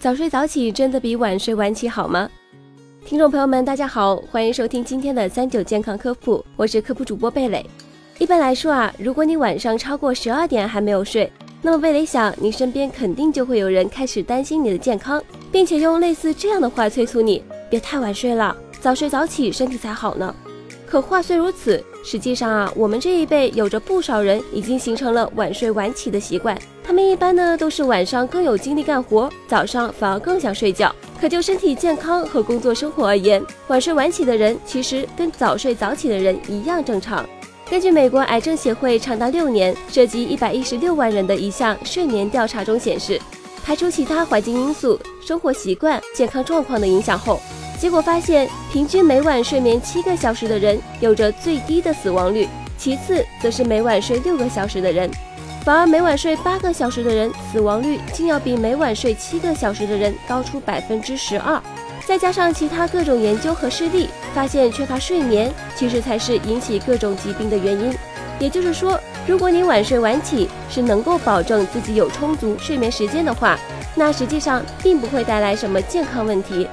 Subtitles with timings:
[0.00, 2.26] 早睡早起真的比晚睡晚起好吗？
[3.04, 7.68] 听众朋友们，大家好，欢迎收听今天的三九健康科普，我是科普主播贝蕾。
[8.18, 20.34] 一般来说啊，如果你晚上超过十二点还没有睡，那么贝蕾想你身边肯定就会有人开始担心你的健康，并且用类似这样的话催促你别太晚睡了，早睡早起身体才好呢。
[20.86, 26.58] 可话虽如此，实际上啊，我们这一辈有着不少人已经形成了晚睡晚起的习惯。
[26.82, 30.94] 他们一般呢都是晚上更有精力干活，早上反而更想睡觉。
[31.20, 37.28] 可就身体健康和工作生活而言，晚睡晚起的人其实跟早睡早起的人一样正常。
[37.68, 43.20] 根据美国癌症协会长达六年、涉及一百一十六万人的一项睡眠调查中显示，
[43.62, 47.38] 排除其他环境因素、生活习惯、健康状况的影响后。
[47.80, 55.10] 结果发现，平均每晚睡眠七个小时的人有着最低的死亡率，其次则是每晚睡六个小时的人，
[55.64, 61.58] 反而每晚睡八个小时的人死亡率竟要比每晚睡七个小时的人高出百分之十二。
[62.06, 67.94] 再加上其他各种研究和事例，发现缺乏睡眠其实才是引起各种疾病的原因。
[68.38, 73.58] 也就是说，如果你晚睡晚起是能够保证自己有充足睡眠时间的话，
[73.94, 76.68] 那实际上并不会带来什么健康问题。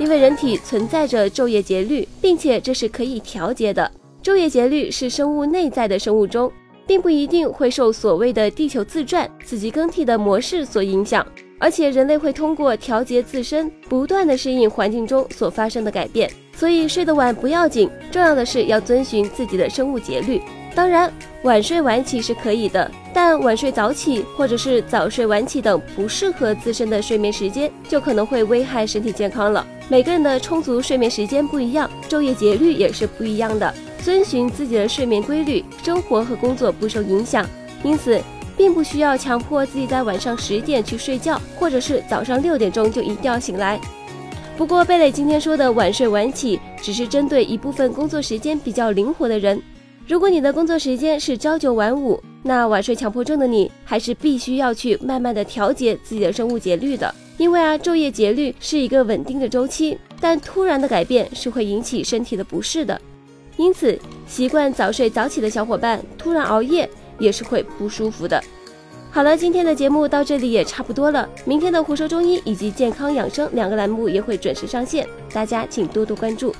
[0.00, 3.88] 因为人体存在着昼夜节律，并且这是可以调节的。
[4.22, 6.50] 昼夜节律是生物内在的生物钟，
[6.86, 11.24] 并不一定会受所谓的地球自转、四季更替的模式所影响。
[11.58, 16.30] 而且人类会通过调节自身，不断的适应环境中所发生的改变。
[16.56, 20.40] 所以睡得晚不要紧，重要的是要遵循自己的生物节律。
[20.74, 21.12] 当然，
[21.42, 29.66] 晚睡晚起是可以的，但晚睡早起或者是早睡晚起等不适合自身的睡眠时间，就可能会危害身体健康了。
[29.88, 33.74] 每个人的充足睡眠时间不一样，昼夜节律也是不一样的。
[34.02, 37.44] 遵循自己的睡眠规律，生活和工作不受影响，
[37.82, 38.20] 因此
[38.56, 43.80] 并不需要强迫自己在晚上十点去睡觉，或者是早上六点钟就一定要醒来。
[44.56, 49.60] 不过贝蕾今天说的晚睡晚起，只是针对一部分工作时间比较灵活的人。
[50.06, 57.14] 如果你的工作时间是朝九晚五，那晚睡强迫症的你还是必须要去慢慢的调节自己的生物节律的。
[57.36, 63.00] 因为啊，昼夜节律是一个稳定的周期，但突然的改变是会引起身体的不适的。
[63.56, 68.42] 因此，习惯早睡早起的小伙伴突然熬夜也是会不舒服的。
[69.10, 71.28] 好了，今天的节目到这里也差不多了。
[71.44, 76.54] 明天的胡说中医以及健康养生两个栏目也会准时上线，大家请多多关注。